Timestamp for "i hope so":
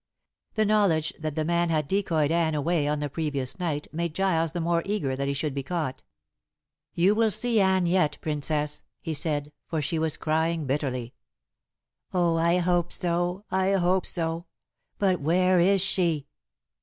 12.37-13.45, 13.51-14.47